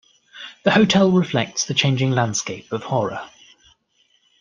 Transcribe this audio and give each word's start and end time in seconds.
The 0.63 0.71
hotel 0.71 1.11
reflects 1.11 1.65
the 1.67 1.75
changing 1.75 2.09
landscape 2.09 2.71
of 2.71 2.81
Howrah. 2.83 3.29